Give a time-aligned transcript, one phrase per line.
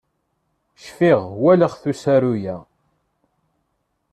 [0.83, 2.57] Cfiɣ walaɣ-t usaru-ya.